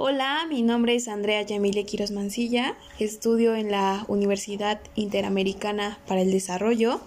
Hola, 0.00 0.46
mi 0.48 0.62
nombre 0.62 0.94
es 0.94 1.08
Andrea 1.08 1.42
Yamile 1.42 1.84
Quiros 1.84 2.12
Mancilla, 2.12 2.76
estudio 3.00 3.56
en 3.56 3.72
la 3.72 4.04
Universidad 4.06 4.80
Interamericana 4.94 5.98
para 6.06 6.20
el 6.20 6.30
Desarrollo 6.30 7.00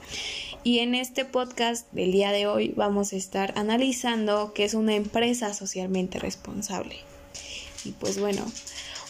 y 0.66 0.80
en 0.80 0.94
este 0.94 1.24
podcast 1.24 1.90
del 1.94 2.12
día 2.12 2.34
de 2.34 2.48
hoy 2.48 2.74
vamos 2.76 3.14
a 3.14 3.16
estar 3.16 3.54
analizando 3.56 4.52
qué 4.54 4.66
es 4.66 4.74
una 4.74 4.94
empresa 4.94 5.54
socialmente 5.54 6.20
responsable. 6.20 6.98
Y 7.86 7.92
pues 7.92 8.20
bueno, 8.20 8.46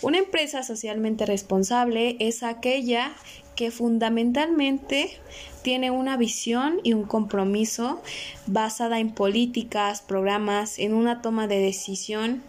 una 0.04 0.20
empresa 0.20 0.62
socialmente 0.62 1.26
responsable 1.26 2.18
es 2.20 2.44
aquella 2.44 3.16
que 3.56 3.72
fundamentalmente 3.72 5.10
tiene 5.64 5.90
una 5.90 6.18
visión 6.18 6.82
y 6.84 6.94
un 6.94 7.06
compromiso 7.06 8.00
basada 8.46 9.00
en 9.00 9.12
políticas, 9.12 10.04
programas, 10.04 10.78
en 10.78 10.94
una 10.94 11.24
toma 11.24 11.48
de 11.48 11.58
decisión 11.58 12.44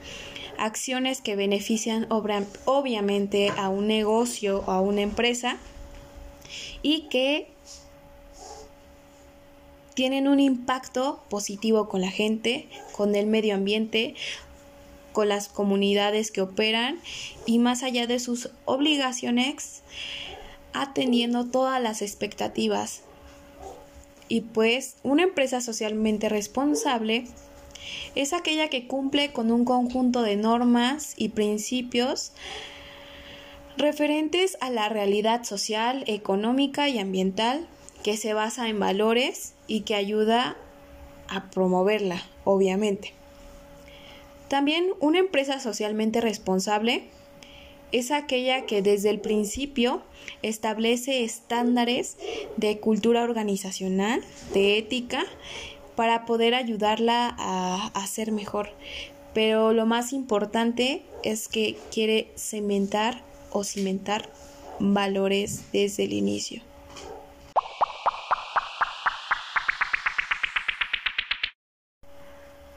acciones 0.59 1.21
que 1.21 1.37
benefician 1.37 2.07
obviamente 2.09 3.51
a 3.57 3.69
un 3.69 3.87
negocio 3.87 4.65
o 4.67 4.71
a 4.71 4.81
una 4.81 5.03
empresa 5.03 5.59
y 6.83 7.09
que 7.09 7.49
tienen 9.95 10.29
un 10.29 10.41
impacto 10.41 11.23
positivo 11.29 11.89
con 11.89 12.01
la 12.01 12.11
gente, 12.11 12.69
con 12.93 13.15
el 13.15 13.27
medio 13.27 13.55
ambiente, 13.55 14.15
con 15.13 15.29
las 15.29 15.49
comunidades 15.49 16.31
que 16.31 16.41
operan 16.41 16.99
y 17.47 17.59
más 17.59 17.83
allá 17.83 18.07
de 18.07 18.19
sus 18.19 18.51
obligaciones, 18.65 19.83
atendiendo 20.73 21.47
todas 21.47 21.83
las 21.83 22.03
expectativas. 22.03 23.03
Y 24.29 24.41
pues 24.41 24.97
una 25.03 25.25
empresa 25.25 25.61
socialmente 25.61 26.31
responsable 26.31 27.27
es 28.15 28.33
aquella 28.33 28.69
que 28.69 28.87
cumple 28.87 29.33
con 29.33 29.51
un 29.51 29.65
conjunto 29.65 30.23
de 30.23 30.37
normas 30.37 31.15
y 31.17 31.31
principios 31.31 32.33
referentes 33.77 34.59
a 34.61 34.71
la 34.71 34.89
realidad 34.89 35.45
social, 35.45 36.05
económica 36.07 36.89
y 36.89 36.99
ambiental 36.99 37.67
que 38.03 38.17
se 38.17 38.35
basa 38.35 38.69
en 38.69 38.79
valores 38.79 39.55
y 39.67 39.81
que 39.81 39.95
ayuda 39.95 40.57
a 41.29 41.51
promoverla, 41.51 42.23
obviamente. 42.45 43.15
También 44.49 44.91
una 45.01 45.19
empresa 45.19 45.61
socialmente 45.61 46.21
responsable 46.21 47.05
es 47.93 48.11
aquella 48.11 48.67
que 48.67 48.83
desde 48.83 49.11
el 49.11 49.21
principio 49.21 50.03
establece 50.43 51.25
estándares 51.25 52.17
de 52.57 52.79
cultura 52.81 53.23
organizacional, 53.23 54.23
de 54.53 54.79
ética 54.79 55.25
para 55.97 56.25
poder 56.25 56.55
ayudarla 56.55 57.35
a, 57.39 57.91
a 57.95 58.07
ser 58.07 58.33
mejor. 58.33 58.71
Pero 59.35 59.73
lo 59.73 59.87
más 59.87 60.13
importante 60.13 61.03
es 61.23 61.49
que 61.49 61.77
quiere 61.91 62.33
cementar 62.37 63.23
o 63.51 63.65
cimentar 63.65 64.29
valores 64.79 65.73
desde 65.73 66.05
el 66.05 66.13
inicio. 66.13 66.63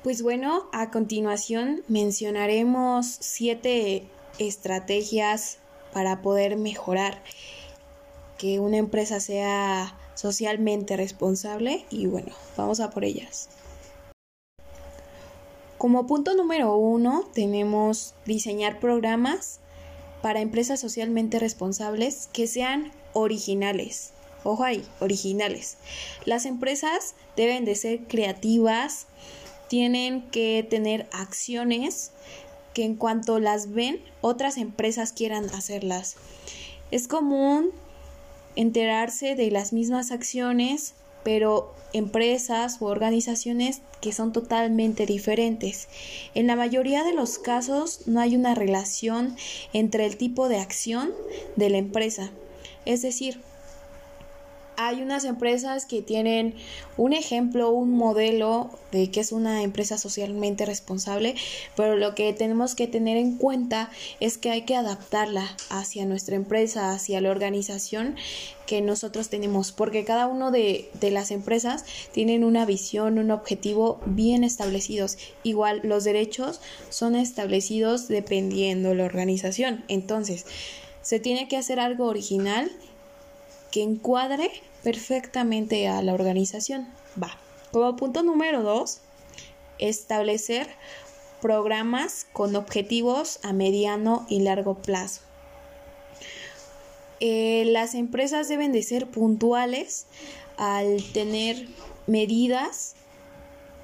Pues 0.05 0.21
bueno, 0.21 0.69
a 0.71 0.91
continuación 0.91 1.81
mencionaremos 1.87 3.07
siete 3.07 4.07
estrategias 4.37 5.57
para 5.93 6.21
poder 6.21 6.57
mejorar 6.57 7.23
que 8.37 8.59
una 8.59 8.77
empresa 8.77 9.19
sea 9.19 9.97
socialmente 10.15 10.97
responsable 10.97 11.85
y 11.89 12.07
bueno, 12.07 12.31
vamos 12.57 12.79
a 12.79 12.89
por 12.89 13.05
ellas. 13.05 13.49
Como 15.77 16.07
punto 16.07 16.33
número 16.33 16.75
uno 16.77 17.29
tenemos 17.33 18.15
diseñar 18.25 18.79
programas 18.79 19.59
para 20.21 20.41
empresas 20.41 20.79
socialmente 20.79 21.37
responsables 21.37 22.29
que 22.33 22.47
sean 22.47 22.91
originales. 23.13 24.13
Ojo 24.43 24.63
ahí, 24.63 24.83
originales. 24.99 25.77
Las 26.25 26.45
empresas 26.45 27.15
deben 27.35 27.65
de 27.65 27.75
ser 27.75 28.07
creativas, 28.07 29.07
tienen 29.67 30.29
que 30.29 30.65
tener 30.67 31.07
acciones 31.11 32.11
que 32.73 32.85
en 32.85 32.95
cuanto 32.95 33.39
las 33.39 33.71
ven, 33.71 34.01
otras 34.21 34.57
empresas 34.57 35.13
quieran 35.13 35.49
hacerlas. 35.51 36.15
Es 36.91 37.07
común 37.07 37.71
enterarse 38.55 39.35
de 39.35 39.51
las 39.51 39.73
mismas 39.73 40.11
acciones, 40.11 40.93
pero 41.23 41.73
empresas 41.93 42.81
u 42.81 42.85
organizaciones 42.85 43.81
que 44.01 44.11
son 44.11 44.31
totalmente 44.31 45.05
diferentes. 45.05 45.87
En 46.35 46.47
la 46.47 46.55
mayoría 46.55 47.03
de 47.03 47.13
los 47.13 47.39
casos 47.39 48.01
no 48.05 48.19
hay 48.19 48.35
una 48.35 48.53
relación 48.53 49.35
entre 49.73 50.05
el 50.05 50.17
tipo 50.17 50.49
de 50.49 50.57
acción 50.57 51.11
de 51.55 51.69
la 51.69 51.77
empresa. 51.77 52.31
Es 52.85 53.01
decir, 53.01 53.39
hay 54.77 55.01
unas 55.01 55.23
empresas 55.25 55.85
que 55.85 56.01
tienen 56.01 56.55
un 56.97 57.13
ejemplo, 57.13 57.71
un 57.71 57.91
modelo 57.91 58.69
de 58.91 59.11
que 59.11 59.19
es 59.19 59.31
una 59.31 59.63
empresa 59.63 59.97
socialmente 59.97 60.65
responsable, 60.65 61.35
pero 61.75 61.95
lo 61.95 62.15
que 62.15 62.31
tenemos 62.33 62.75
que 62.75 62.87
tener 62.87 63.17
en 63.17 63.37
cuenta 63.37 63.89
es 64.19 64.37
que 64.37 64.51
hay 64.51 64.63
que 64.63 64.75
adaptarla 64.75 65.55
hacia 65.69 66.05
nuestra 66.05 66.35
empresa, 66.35 66.91
hacia 66.91 67.21
la 67.21 67.31
organización 67.31 68.15
que 68.65 68.81
nosotros 68.81 69.29
tenemos, 69.29 69.71
porque 69.71 70.05
cada 70.05 70.27
uno 70.27 70.51
de, 70.51 70.89
de 70.99 71.11
las 71.11 71.31
empresas 71.31 71.85
tienen 72.11 72.43
una 72.43 72.65
visión, 72.65 73.19
un 73.19 73.31
objetivo 73.31 73.99
bien 74.05 74.43
establecidos. 74.43 75.17
Igual 75.43 75.81
los 75.83 76.03
derechos 76.03 76.61
son 76.89 77.15
establecidos 77.15 78.07
dependiendo 78.07 78.89
de 78.89 78.95
la 78.95 79.05
organización. 79.05 79.83
Entonces, 79.87 80.45
se 81.01 81.19
tiene 81.19 81.47
que 81.47 81.57
hacer 81.57 81.79
algo 81.79 82.05
original 82.05 82.71
que 83.75 83.83
encuadre 83.83 84.51
perfectamente 84.83 85.89
a 85.89 86.01
la 86.01 86.13
organización. 86.13 86.87
Va. 87.21 87.37
Como 87.73 87.97
punto 87.97 88.23
número 88.23 88.63
dos, 88.63 89.01
establecer 89.79 90.69
programas 91.41 92.25
con 92.31 92.55
objetivos 92.55 93.39
a 93.43 93.51
mediano 93.51 94.25
y 94.29 94.39
largo 94.39 94.75
plazo. 94.75 95.23
Eh, 97.19 97.65
las 97.67 97.95
empresas 97.95 98.47
deben 98.47 98.71
de 98.71 98.81
ser 98.81 99.07
puntuales 99.07 100.05
al 100.55 101.03
tener 101.11 101.67
medidas 102.07 102.95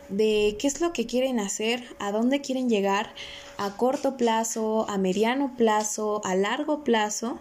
de 0.08 0.56
qué 0.58 0.68
es 0.68 0.80
lo 0.80 0.94
que 0.94 1.06
quieren 1.06 1.38
hacer, 1.38 1.84
a 2.00 2.14
dónde 2.14 2.40
quieren 2.40 2.70
llegar, 2.70 3.14
a 3.58 3.76
corto 3.76 4.16
plazo, 4.16 4.90
a 4.90 4.98
mediano 4.98 5.54
plazo, 5.58 6.22
a 6.24 6.36
largo 6.36 6.86
plazo 6.86 7.40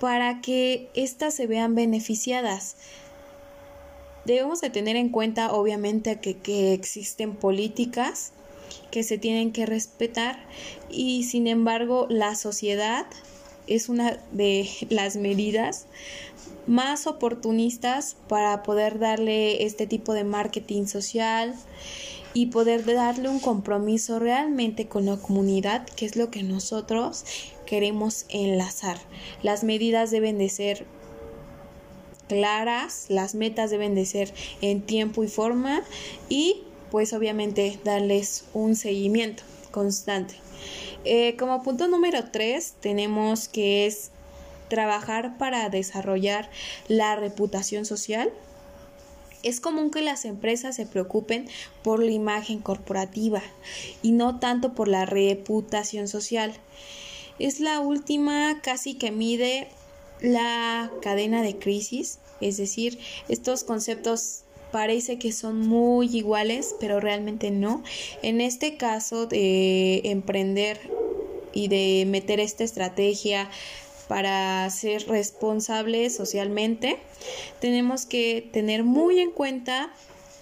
para 0.00 0.40
que 0.40 0.88
éstas 0.94 1.34
se 1.34 1.46
vean 1.46 1.74
beneficiadas. 1.76 2.76
Debemos 4.24 4.60
de 4.60 4.70
tener 4.70 4.96
en 4.96 5.10
cuenta 5.10 5.52
obviamente 5.52 6.18
que, 6.18 6.36
que 6.36 6.72
existen 6.72 7.36
políticas 7.36 8.32
que 8.90 9.02
se 9.02 9.18
tienen 9.18 9.52
que 9.52 9.66
respetar 9.66 10.38
y 10.88 11.24
sin 11.24 11.46
embargo 11.46 12.06
la 12.08 12.34
sociedad 12.34 13.06
es 13.66 13.88
una 13.88 14.18
de 14.32 14.68
las 14.88 15.16
medidas 15.16 15.86
más 16.66 17.06
oportunistas 17.06 18.16
para 18.28 18.62
poder 18.62 18.98
darle 18.98 19.64
este 19.64 19.86
tipo 19.86 20.12
de 20.12 20.24
marketing 20.24 20.86
social 20.86 21.54
y 22.32 22.46
poder 22.46 22.84
darle 22.84 23.28
un 23.28 23.40
compromiso 23.40 24.18
realmente 24.18 24.86
con 24.86 25.06
la 25.06 25.16
comunidad, 25.16 25.84
que 25.96 26.06
es 26.06 26.16
lo 26.16 26.30
que 26.30 26.42
nosotros 26.42 27.24
queremos 27.70 28.26
enlazar. 28.30 28.98
Las 29.44 29.62
medidas 29.62 30.10
deben 30.10 30.38
de 30.38 30.48
ser 30.48 30.86
claras, 32.26 33.06
las 33.08 33.36
metas 33.36 33.70
deben 33.70 33.94
de 33.94 34.06
ser 34.06 34.34
en 34.60 34.82
tiempo 34.82 35.22
y 35.22 35.28
forma 35.28 35.84
y 36.28 36.64
pues 36.90 37.12
obviamente 37.12 37.78
darles 37.84 38.44
un 38.54 38.74
seguimiento 38.74 39.44
constante. 39.70 40.34
Eh, 41.04 41.36
como 41.38 41.62
punto 41.62 41.86
número 41.86 42.32
tres 42.32 42.74
tenemos 42.80 43.46
que 43.46 43.86
es 43.86 44.10
trabajar 44.68 45.38
para 45.38 45.68
desarrollar 45.68 46.50
la 46.88 47.14
reputación 47.14 47.84
social. 47.84 48.32
Es 49.44 49.60
común 49.60 49.92
que 49.92 50.02
las 50.02 50.24
empresas 50.24 50.74
se 50.74 50.86
preocupen 50.86 51.48
por 51.84 52.02
la 52.02 52.10
imagen 52.10 52.58
corporativa 52.58 53.42
y 54.02 54.10
no 54.10 54.40
tanto 54.40 54.74
por 54.74 54.88
la 54.88 55.06
reputación 55.06 56.08
social. 56.08 56.52
Es 57.40 57.58
la 57.58 57.80
última 57.80 58.60
casi 58.62 58.94
que 58.94 59.10
mide 59.10 59.68
la 60.20 60.92
cadena 61.00 61.42
de 61.42 61.56
crisis, 61.56 62.18
es 62.42 62.58
decir, 62.58 62.98
estos 63.28 63.64
conceptos 63.64 64.42
parece 64.70 65.18
que 65.18 65.32
son 65.32 65.66
muy 65.66 66.14
iguales, 66.14 66.74
pero 66.78 67.00
realmente 67.00 67.50
no. 67.50 67.82
En 68.22 68.40
este 68.42 68.76
caso 68.76 69.26
de 69.26 70.02
emprender 70.04 70.78
y 71.52 71.68
de 71.68 72.04
meter 72.06 72.40
esta 72.40 72.62
estrategia 72.62 73.50
para 74.06 74.68
ser 74.70 75.08
responsables 75.08 76.14
socialmente, 76.14 76.98
tenemos 77.60 78.04
que 78.04 78.48
tener 78.52 78.84
muy 78.84 79.18
en 79.18 79.30
cuenta 79.30 79.92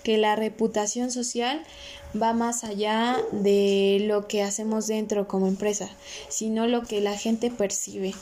que 0.08 0.16
la 0.16 0.36
reputación 0.36 1.10
social 1.10 1.62
va 2.18 2.32
más 2.32 2.64
allá 2.64 3.18
de 3.30 3.98
lo 4.06 4.26
que 4.26 4.42
hacemos 4.42 4.86
dentro 4.86 5.28
como 5.28 5.48
empresa, 5.48 5.90
sino 6.30 6.66
lo 6.66 6.80
que 6.80 7.02
la 7.02 7.14
gente 7.14 7.50
percibe, 7.50 8.14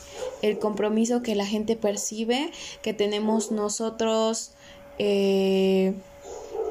el 0.42 0.58
compromiso 0.58 1.22
que 1.22 1.36
la 1.36 1.46
gente 1.46 1.76
percibe 1.76 2.50
que 2.82 2.92
tenemos 2.92 3.52
nosotros, 3.52 4.50
eh, 4.98 5.94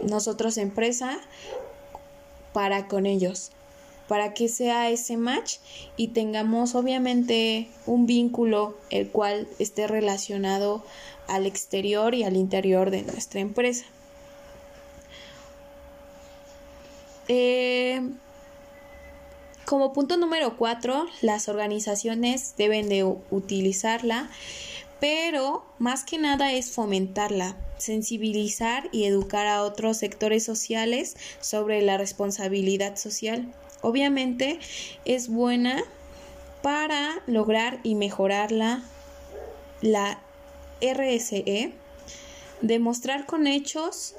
nosotros 0.04 0.58
empresa, 0.58 1.18
para 2.52 2.90
con 2.90 3.06
ellos 3.06 3.52
para 4.10 4.34
que 4.34 4.50
sea 4.50 4.92
ese 4.92 5.16
match 5.16 5.60
y 5.96 6.10
tengamos 6.10 6.76
obviamente 6.76 7.70
un 7.86 8.06
vínculo 8.06 8.78
el 8.90 9.10
cual 9.10 9.48
esté 9.60 9.88
relacionado 9.88 10.84
al 11.28 11.46
exterior 11.46 12.14
y 12.14 12.24
al 12.24 12.36
interior 12.36 12.92
de 12.92 13.02
nuestra 13.02 13.40
empresa. 13.40 13.86
Eh, 17.28 18.02
como 19.66 19.94
punto 19.94 20.16
número 20.18 20.58
cuatro, 20.58 21.08
las 21.22 21.50
organizaciones 21.50 22.54
deben 22.56 22.88
de 22.88 23.04
utilizarla, 23.04 24.30
pero 25.00 25.66
más 25.80 26.04
que 26.04 26.20
nada 26.20 26.54
es 26.54 26.72
fomentarla, 26.72 27.58
sensibilizar 27.78 28.88
y 28.92 29.06
educar 29.06 29.48
a 29.48 29.64
otros 29.64 29.98
sectores 29.98 30.44
sociales 30.44 31.16
sobre 31.40 31.82
la 31.82 31.98
responsabilidad 31.98 32.96
social. 32.96 33.52
Obviamente 33.82 34.60
es 35.04 35.30
buena 35.30 35.84
para 36.62 37.24
lograr 37.26 37.80
y 37.82 37.96
mejorar 37.96 38.52
la, 38.52 38.84
la 39.82 40.20
RSE, 40.80 41.74
demostrar 42.62 43.26
con 43.26 43.48
hechos 43.48 44.14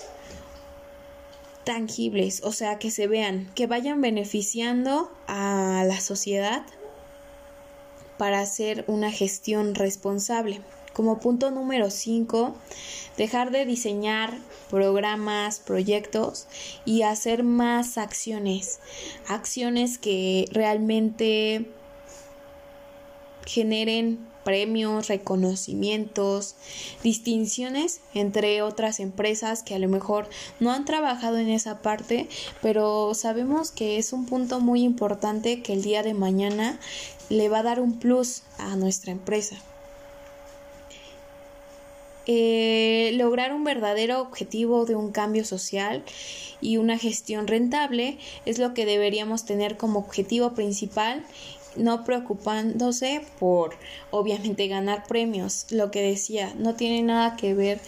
tangibles, 1.66 2.42
o 2.44 2.52
sea, 2.52 2.78
que 2.78 2.92
se 2.92 3.08
vean, 3.08 3.50
que 3.56 3.66
vayan 3.66 4.00
beneficiando 4.00 5.10
a 5.26 5.84
la 5.84 6.00
sociedad 6.00 6.64
para 8.18 8.38
hacer 8.38 8.84
una 8.86 9.10
gestión 9.10 9.74
responsable. 9.74 10.60
Como 10.92 11.18
punto 11.18 11.50
número 11.50 11.90
5, 11.90 12.54
dejar 13.16 13.50
de 13.50 13.66
diseñar 13.66 14.38
programas, 14.70 15.58
proyectos 15.58 16.46
y 16.84 17.02
hacer 17.02 17.42
más 17.42 17.98
acciones, 17.98 18.78
acciones 19.26 19.98
que 19.98 20.48
realmente 20.52 21.66
generen 23.44 24.20
premios, 24.46 25.08
reconocimientos, 25.08 26.54
distinciones 27.02 28.00
entre 28.14 28.62
otras 28.62 29.00
empresas 29.00 29.64
que 29.64 29.74
a 29.74 29.80
lo 29.80 29.88
mejor 29.88 30.28
no 30.60 30.70
han 30.70 30.84
trabajado 30.84 31.38
en 31.38 31.48
esa 31.48 31.82
parte, 31.82 32.28
pero 32.62 33.12
sabemos 33.14 33.72
que 33.72 33.98
es 33.98 34.12
un 34.12 34.24
punto 34.24 34.60
muy 34.60 34.84
importante 34.84 35.62
que 35.62 35.72
el 35.72 35.82
día 35.82 36.04
de 36.04 36.14
mañana 36.14 36.78
le 37.28 37.48
va 37.48 37.58
a 37.58 37.64
dar 37.64 37.80
un 37.80 37.98
plus 37.98 38.44
a 38.58 38.76
nuestra 38.76 39.10
empresa. 39.10 39.56
Eh, 42.28 43.12
lograr 43.14 43.52
un 43.52 43.64
verdadero 43.64 44.20
objetivo 44.20 44.84
de 44.84 44.94
un 44.94 45.10
cambio 45.10 45.44
social 45.44 46.04
y 46.60 46.76
una 46.76 46.98
gestión 46.98 47.48
rentable 47.48 48.18
es 48.44 48.58
lo 48.58 48.74
que 48.74 48.86
deberíamos 48.86 49.44
tener 49.44 49.76
como 49.76 49.98
objetivo 50.00 50.52
principal 50.54 51.24
no 51.76 52.04
preocupándose 52.04 53.22
por 53.38 53.76
obviamente 54.10 54.68
ganar 54.68 55.06
premios 55.06 55.66
lo 55.70 55.90
que 55.90 56.02
decía 56.02 56.54
no 56.56 56.74
tiene 56.74 57.02
nada 57.02 57.36
que 57.36 57.54
ver 57.54 57.80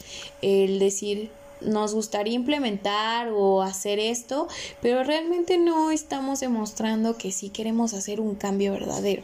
el 0.43 0.79
decir 0.79 1.31
nos 1.61 1.95
gustaría 1.95 2.35
implementar 2.35 3.31
o 3.33 3.63
hacer 3.63 3.99
esto, 3.99 4.49
pero 4.81 5.05
realmente 5.05 5.59
no 5.59 5.91
estamos 5.91 6.41
demostrando 6.41 7.17
que 7.17 7.33
sí 7.33 7.51
queremos 7.51 7.95
hacer 7.95 8.21
un 8.21 8.35
cambio 8.35 8.73
verdadero. 8.73 9.23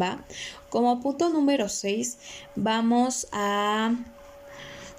¿Va? 0.00 0.24
Como 0.70 1.00
punto 1.00 1.28
número 1.28 1.68
6, 1.68 2.18
vamos 2.56 3.28
a 3.30 3.94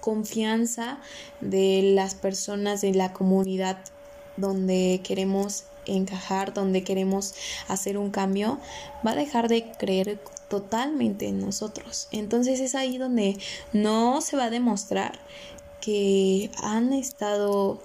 confianza 0.00 0.98
de 1.40 1.92
las 1.94 2.14
personas 2.14 2.80
de 2.80 2.94
la 2.94 3.12
comunidad 3.12 3.78
donde 4.36 5.00
queremos 5.02 5.64
encajar, 5.86 6.54
donde 6.54 6.84
queremos 6.84 7.34
hacer 7.68 7.98
un 7.98 8.10
cambio, 8.10 8.58
va 9.06 9.12
a 9.12 9.16
dejar 9.16 9.48
de 9.48 9.70
creer 9.72 10.18
totalmente 10.52 11.28
en 11.28 11.40
nosotros. 11.40 12.08
Entonces 12.10 12.60
es 12.60 12.74
ahí 12.74 12.98
donde 12.98 13.38
no 13.72 14.20
se 14.20 14.36
va 14.36 14.44
a 14.44 14.50
demostrar 14.50 15.18
que 15.80 16.50
han 16.62 16.92
estado, 16.92 17.80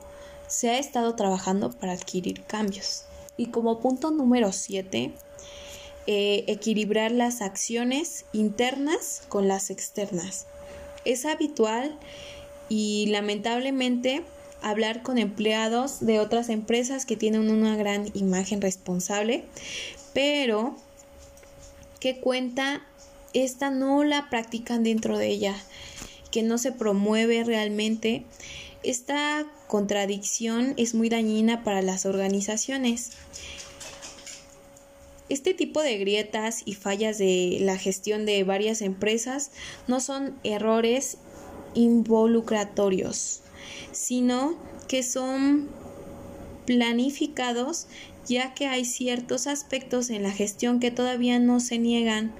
se 0.47 0.69
ha 0.69 0.77
estado 0.77 1.15
trabajando 1.15 1.71
para 1.71 1.93
adquirir 1.93 2.43
cambios. 2.43 3.05
Y 3.37 3.45
como 3.51 3.79
punto 3.79 4.11
número 4.11 4.51
7, 4.51 5.13
eh, 6.07 6.43
equilibrar 6.47 7.11
las 7.11 7.41
acciones 7.41 8.25
internas 8.33 9.21
con 9.29 9.47
las 9.47 9.69
externas. 9.69 10.45
Es 11.05 11.23
habitual 11.25 11.97
y 12.67 13.05
lamentablemente 13.11 14.25
hablar 14.61 15.03
con 15.03 15.17
empleados 15.17 16.05
de 16.05 16.19
otras 16.19 16.49
empresas 16.49 17.05
que 17.05 17.15
tienen 17.15 17.49
una 17.49 17.77
gran 17.77 18.11
imagen 18.13 18.59
responsable, 18.59 19.45
pero 20.11 20.75
que 21.99 22.19
cuenta 22.19 22.85
esta 23.33 23.69
no 23.69 24.03
la 24.03 24.29
practican 24.29 24.83
dentro 24.83 25.17
de 25.17 25.27
ella, 25.27 25.55
que 26.31 26.43
no 26.43 26.57
se 26.57 26.71
promueve 26.71 27.43
realmente. 27.43 28.25
Esta 28.83 29.45
contradicción 29.67 30.73
es 30.77 30.93
muy 30.93 31.09
dañina 31.09 31.63
para 31.63 31.81
las 31.81 32.05
organizaciones. 32.05 33.11
Este 35.29 35.53
tipo 35.53 35.81
de 35.81 35.97
grietas 35.97 36.61
y 36.63 36.75
fallas 36.75 37.17
de 37.17 37.57
la 37.61 37.77
gestión 37.77 38.25
de 38.25 38.43
varias 38.43 38.81
empresas 38.81 39.51
no 39.87 39.99
son 39.99 40.39
errores 40.43 41.17
involucratorios, 41.73 43.41
sino 43.91 44.57
que 44.87 45.03
son 45.03 45.69
planificados 46.65 47.87
ya 48.27 48.53
que 48.53 48.67
hay 48.67 48.85
ciertos 48.85 49.47
aspectos 49.47 50.09
en 50.09 50.23
la 50.23 50.31
gestión 50.31 50.79
que 50.79 50.91
todavía 50.91 51.39
no 51.39 51.59
se 51.59 51.79
niegan 51.79 52.33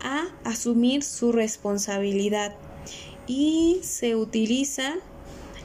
a 0.00 0.26
asumir 0.44 1.02
su 1.02 1.32
responsabilidad 1.32 2.54
y 3.26 3.80
se 3.82 4.16
utiliza 4.16 4.94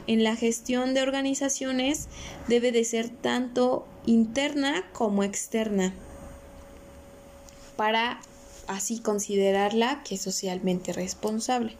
en 0.06 0.24
la 0.24 0.34
gestión 0.34 0.94
de 0.94 1.02
organizaciones 1.02 2.08
debe 2.48 2.72
de 2.72 2.84
ser 2.84 3.08
tanto 3.08 3.86
interna 4.06 4.84
como 4.92 5.22
externa 5.22 5.92
para 7.76 8.20
así 8.66 9.00
considerarla 9.00 10.02
que 10.04 10.16
es 10.16 10.20
socialmente 10.20 10.92
responsable. 10.92 11.76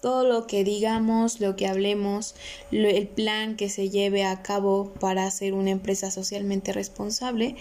Todo 0.00 0.24
lo 0.24 0.46
que 0.46 0.64
digamos, 0.64 1.40
lo 1.40 1.56
que 1.56 1.66
hablemos, 1.66 2.34
el 2.70 3.08
plan 3.08 3.56
que 3.56 3.68
se 3.68 3.90
lleve 3.90 4.24
a 4.24 4.42
cabo 4.42 4.92
para 5.00 5.26
hacer 5.26 5.54
una 5.54 5.70
empresa 5.70 6.10
socialmente 6.10 6.72
responsable, 6.72 7.56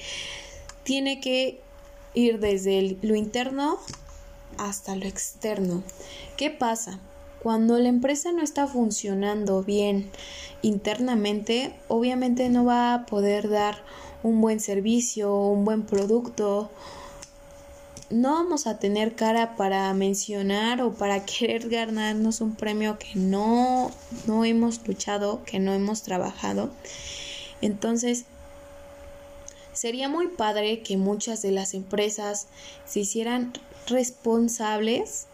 tiene 0.83 1.19
que 1.19 1.59
ir 2.13 2.39
desde 2.39 2.97
lo 3.01 3.15
interno 3.15 3.77
hasta 4.57 4.95
lo 4.95 5.05
externo. 5.05 5.83
¿Qué 6.35 6.49
pasa? 6.49 6.99
Cuando 7.41 7.77
la 7.77 7.89
empresa 7.89 8.31
no 8.31 8.41
está 8.41 8.67
funcionando 8.67 9.63
bien 9.63 10.09
internamente, 10.61 11.73
obviamente 11.87 12.49
no 12.49 12.65
va 12.65 12.93
a 12.93 13.05
poder 13.05 13.49
dar 13.49 13.83
un 14.23 14.41
buen 14.41 14.59
servicio, 14.59 15.35
un 15.35 15.63
buen 15.63 15.85
producto. 15.85 16.71
No 18.09 18.31
vamos 18.31 18.67
a 18.67 18.79
tener 18.79 19.15
cara 19.15 19.55
para 19.57 19.93
mencionar 19.93 20.81
o 20.81 20.93
para 20.93 21.25
querer 21.25 21.69
ganarnos 21.69 22.41
un 22.41 22.55
premio 22.55 22.97
que 22.97 23.19
no, 23.19 23.91
no 24.25 24.45
hemos 24.45 24.87
luchado, 24.87 25.43
que 25.43 25.59
no 25.59 25.73
hemos 25.73 26.03
trabajado. 26.03 26.69
Entonces, 27.61 28.25
sería 29.73 30.09
muy 30.09 30.27
padre 30.27 30.81
que 30.81 30.97
muchas 30.97 31.41
de 31.41 31.51
las 31.51 31.73
empresas 31.73 32.47
se 32.85 33.01
hicieran 33.01 33.53
responsables, 33.87 35.25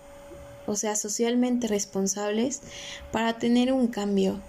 o 0.65 0.75
sea, 0.75 0.96
socialmente 0.96 1.68
responsables, 1.68 2.62
para 3.12 3.38
tener 3.38 3.72
un 3.72 3.88
cambio 3.88 4.39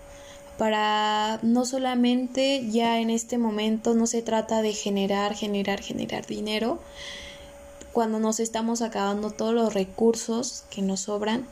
para 0.58 1.40
no 1.42 1.64
solamente 1.64 2.68
ya 2.70 3.00
en 3.00 3.10
este 3.10 3.38
momento 3.38 3.94
no 3.94 4.06
se 4.06 4.22
trata 4.22 4.62
de 4.62 4.72
generar, 4.72 5.34
generar, 5.34 5.82
generar 5.82 6.26
dinero, 6.26 6.78
cuando 7.94 8.18
nos 8.18 8.40
estamos 8.40 8.82
acabando 8.82 9.30
todos 9.30 9.54
los 9.54 9.72
recursos 9.72 10.64
que 10.68 10.82
nos 10.82 11.00
sobran, 11.00 11.46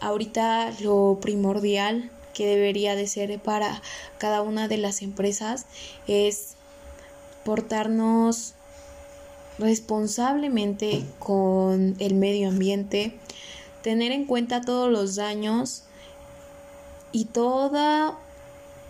ahorita 0.00 0.72
lo 0.80 1.18
primordial 1.22 2.10
que 2.34 2.46
debería 2.46 2.96
de 2.96 3.06
ser 3.06 3.40
para 3.40 3.80
cada 4.18 4.42
una 4.42 4.66
de 4.66 4.76
las 4.76 5.02
empresas 5.02 5.66
es 6.08 6.56
portarnos 7.44 8.54
responsablemente 9.58 11.04
con 11.20 11.94
el 12.00 12.14
medio 12.14 12.48
ambiente, 12.48 13.16
tener 13.82 14.10
en 14.10 14.24
cuenta 14.24 14.62
todos 14.62 14.90
los 14.90 15.14
daños 15.14 15.84
y 17.12 17.26
todas 17.26 18.14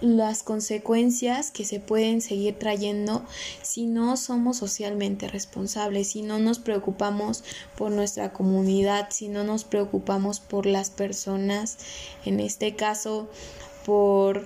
las 0.03 0.43
consecuencias 0.43 1.53
que 1.53 1.65
se 1.65 1.79
pueden 1.79 2.21
seguir 2.21 2.59
trayendo 2.59 3.25
si 3.63 3.87
no 3.87 4.17
somos 4.17 4.59
socialmente 4.59 5.29
responsables, 5.29 6.09
si 6.09 6.23
no 6.23 6.41
nos 6.41 6.59
preocupamos 6.59 7.45
por 7.77 7.93
nuestra 7.93 8.33
comunidad, 8.33 9.09
si 9.11 9.29
no 9.29 9.45
nos 9.45 9.65
preocupamos 9.65 10.41
por 10.41 10.67
las 10.67 10.91
personas, 10.91 11.79
en 12.25 12.41
este 12.41 12.75
caso 12.75 13.31
por 13.87 14.45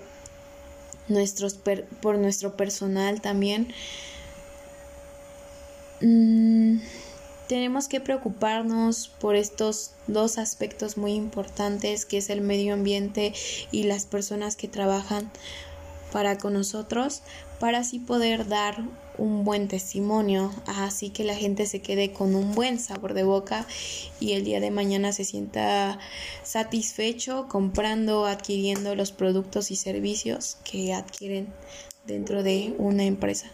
nuestros 1.09 1.55
por 1.55 2.19
nuestro 2.19 2.57
personal 2.57 3.23
también. 3.23 3.73
Mm, 6.03 6.81
tenemos 7.49 7.89
que 7.89 8.01
preocuparnos 8.01 9.09
por 9.09 9.37
estos 9.37 9.93
dos 10.07 10.39
aspectos 10.39 10.97
muy 10.97 11.13
importantes 11.13 12.05
que 12.05 12.19
es 12.19 12.31
el 12.31 12.41
medio 12.41 12.75
ambiente 12.75 13.33
y 13.71 13.85
las 13.85 14.07
personas 14.07 14.57
que 14.57 14.69
trabajan 14.69 15.31
para 16.13 16.39
con 16.39 16.55
nosotros 16.55 17.23
para 17.59 17.79
así 17.79 17.99
poder 17.99 18.49
dar 18.49 18.85
un 19.19 19.45
buen 19.45 19.67
testimonio, 19.69 20.53
así 20.67 21.09
que 21.11 21.25
la 21.25 21.35
gente 21.35 21.67
se 21.67 21.81
quede 21.81 22.13
con 22.13 22.35
un 22.35 22.55
buen 22.55 22.79
sabor 22.79 23.15
de 23.15 23.25
boca 23.25 23.67
y 24.21 24.33
el 24.33 24.45
día 24.45 24.61
de 24.61 24.71
mañana 24.71 25.13
se 25.13 25.25
sienta 25.25 25.99
satisfecho 26.43 27.47
comprando, 27.49 28.27
adquiriendo 28.27 28.95
los 28.95 29.13
productos 29.13 29.71
y 29.71 29.77
servicios 29.77 30.59
que 30.65 30.93
adquieren 30.93 31.49
dentro 32.07 32.43
de 32.43 32.75
una 32.79 33.05
empresa. 33.05 33.51